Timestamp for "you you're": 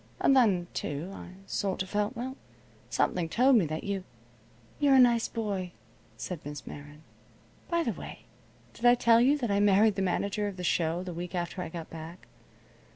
3.83-4.95